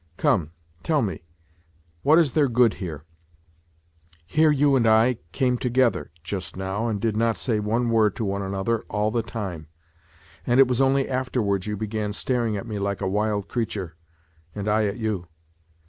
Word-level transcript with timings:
Come, 0.17 0.49
tell 0.81 1.03
me, 1.03 1.21
what 2.01 2.17
is 2.17 2.31
there 2.31 2.47
good 2.47 2.73
here? 2.73 3.03
Here 4.25 4.49
you 4.49 4.75
and 4.75 4.87
I... 4.87 5.19
came 5.31 5.59
together... 5.59 6.09
just 6.23 6.57
now 6.57 6.87
and 6.87 6.99
did 6.99 7.15
not 7.15 7.37
say 7.37 7.59
one 7.59 7.91
word 7.91 8.15
to 8.15 8.25
one 8.25 8.41
another 8.41 8.81
all 8.89 9.11
the 9.11 9.21
time, 9.21 9.67
and 10.43 10.59
it 10.59 10.67
was 10.67 10.81
only 10.81 11.07
afterwards 11.07 11.67
you 11.67 11.77
began 11.77 12.13
staring 12.13 12.57
at 12.57 12.65
me 12.65 12.79
like 12.79 13.01
a 13.01 13.07
wild 13.07 13.47
creature, 13.47 13.95
and 14.55 14.67
I 14.67 14.87
at 14.87 14.97
you. 14.97 15.27